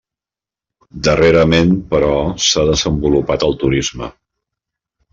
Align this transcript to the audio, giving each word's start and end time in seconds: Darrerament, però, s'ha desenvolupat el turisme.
Darrerament, 1.07 1.77
però, 1.93 2.11
s'ha 2.49 2.67
desenvolupat 2.73 3.49
el 3.51 3.57
turisme. 3.67 4.15